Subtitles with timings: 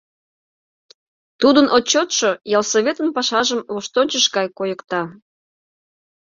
[1.41, 5.01] Тудын отчётшо ялсоветын пашажым воштончыш гай койыкта.